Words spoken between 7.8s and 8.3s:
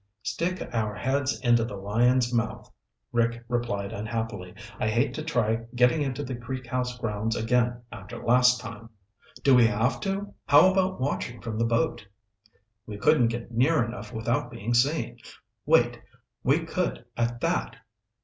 after